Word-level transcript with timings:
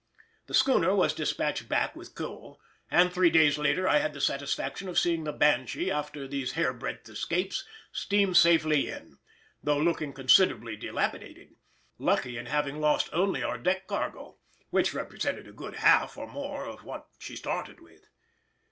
The 0.47 0.55
schooner 0.55 0.95
was 0.95 1.13
despatched 1.13 1.69
back 1.69 1.95
with 1.95 2.15
coal, 2.15 2.59
and 2.89 3.13
three 3.13 3.29
days 3.29 3.59
later 3.59 3.87
I 3.87 3.99
had 3.99 4.13
the 4.13 4.19
satisfaction 4.19 4.89
of 4.89 4.97
seeing 4.97 5.25
the 5.25 5.31
Banshee 5.31 5.91
after 5.91 6.27
these 6.27 6.53
hair 6.53 6.73
breadth 6.73 7.07
escapes 7.07 7.65
steam 7.91 8.33
safely 8.33 8.89
in, 8.89 9.19
though 9.61 9.77
looking 9.77 10.11
considerably 10.11 10.75
dilapidated; 10.75 11.53
lucky 11.99 12.35
in 12.35 12.47
having 12.47 12.79
lost 12.81 13.09
only 13.13 13.43
our 13.43 13.59
deck 13.59 13.85
cargo—which 13.85 14.91
represented 14.95 15.47
a 15.47 15.53
good 15.53 15.75
half, 15.75 16.17
or 16.17 16.25
more, 16.25 16.65
of 16.65 16.83
what 16.83 17.05
she 17.19 17.35
started 17.35 17.79
with. 17.79 18.07